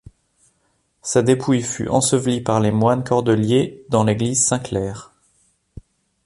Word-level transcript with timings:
Sa 1.03 1.21
dépouille 1.21 1.61
fut 1.61 1.87
ensevelie 1.87 2.41
par 2.41 2.59
les 2.59 2.71
moines 2.71 3.03
cordeliers 3.03 3.85
dans 3.89 4.03
l'église 4.03 4.43
Saint-Claire. 4.43 5.13